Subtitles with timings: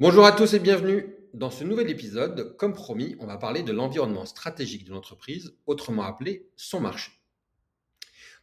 [0.00, 2.56] Bonjour à tous et bienvenue dans ce nouvel épisode.
[2.56, 7.12] Comme promis, on va parler de l'environnement stratégique d'une entreprise, autrement appelé son marché.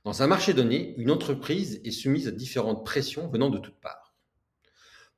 [0.03, 4.13] Dans un marché donné, une entreprise est soumise à différentes pressions venant de toutes parts.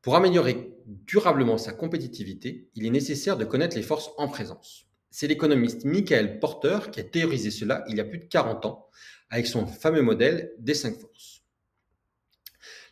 [0.02, 4.86] Pour améliorer durablement sa compétitivité, il est nécessaire de connaître les forces en présence.
[5.10, 8.88] C'est l'économiste Michael Porter qui a théorisé cela il y a plus de 40 ans
[9.30, 11.39] avec son fameux modèle des cinq forces.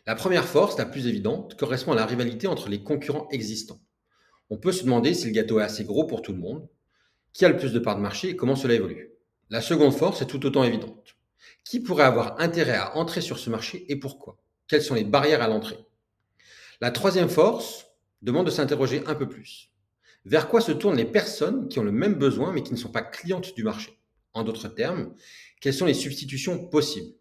[0.08, 3.78] La première force, la plus évidente, correspond à la rivalité entre les concurrents existants.
[4.48, 6.66] On peut se demander si le gâteau est assez gros pour tout le monde,
[7.34, 9.10] qui a le plus de parts de marché et comment cela évolue.
[9.50, 11.14] La seconde force est tout autant évidente.
[11.62, 14.38] Qui pourrait avoir intérêt à entrer sur ce marché et pourquoi?
[14.66, 15.84] Quelles sont les barrières à l'entrée?
[16.80, 17.84] La troisième force
[18.22, 19.74] demande de s'interroger un peu plus.
[20.24, 22.92] Vers quoi se tournent les personnes qui ont le même besoin mais qui ne sont
[22.92, 24.00] pas clientes du marché?
[24.32, 25.12] En d'autres termes,
[25.60, 27.12] quelles sont les substitutions possibles?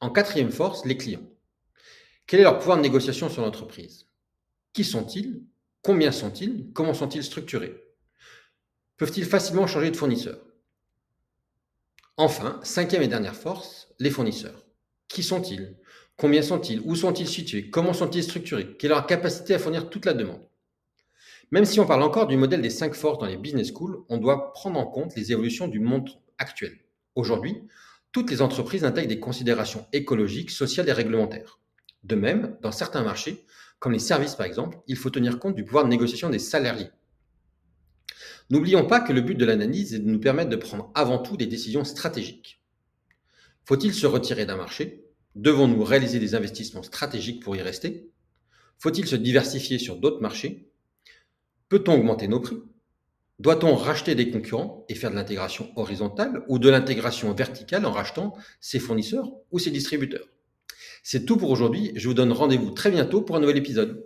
[0.00, 1.30] En quatrième force, les clients.
[2.28, 4.06] Quel est leur pouvoir de négociation sur l'entreprise?
[4.74, 5.46] Qui sont-ils?
[5.80, 6.70] Combien sont-ils?
[6.74, 7.82] Comment sont-ils structurés?
[8.98, 10.38] Peuvent-ils facilement changer de fournisseur?
[12.18, 14.66] Enfin, cinquième et dernière force, les fournisseurs.
[15.08, 15.78] Qui sont-ils?
[16.18, 16.82] Combien sont-ils?
[16.84, 17.70] Où sont-ils situés?
[17.70, 18.76] Comment sont-ils structurés?
[18.76, 20.46] Quelle est leur capacité à fournir toute la demande?
[21.50, 24.18] Même si on parle encore du modèle des cinq forces dans les business schools, on
[24.18, 26.78] doit prendre en compte les évolutions du monde actuel.
[27.14, 27.62] Aujourd'hui,
[28.12, 31.58] toutes les entreprises intègrent des considérations écologiques, sociales et réglementaires.
[32.04, 33.44] De même, dans certains marchés,
[33.78, 36.90] comme les services par exemple, il faut tenir compte du pouvoir de négociation des salariés.
[38.50, 41.36] N'oublions pas que le but de l'analyse est de nous permettre de prendre avant tout
[41.36, 42.62] des décisions stratégiques.
[43.64, 45.04] Faut-il se retirer d'un marché?
[45.34, 48.10] Devons-nous réaliser des investissements stratégiques pour y rester?
[48.78, 50.70] Faut-il se diversifier sur d'autres marchés?
[51.68, 52.56] Peut-on augmenter nos prix?
[53.38, 58.36] Doit-on racheter des concurrents et faire de l'intégration horizontale ou de l'intégration verticale en rachetant
[58.60, 60.26] ses fournisseurs ou ses distributeurs?
[61.10, 61.92] C'est tout pour aujourd'hui.
[61.94, 64.04] Je vous donne rendez-vous très bientôt pour un nouvel épisode.